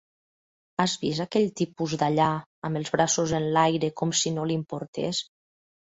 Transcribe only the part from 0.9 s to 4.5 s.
vist aquell tipus d'allà amb els braços enlaire com si